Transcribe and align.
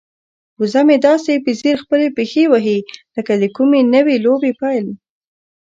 وزه 0.59 0.81
مې 0.87 0.97
داسې 1.07 1.31
په 1.45 1.51
ځیر 1.59 1.75
خپلې 1.83 2.07
پښې 2.17 2.43
وهي 2.51 2.79
لکه 3.15 3.33
د 3.41 3.43
کومې 3.55 3.81
نوې 3.93 4.15
لوبې 4.25 4.51
پیل. 4.61 4.87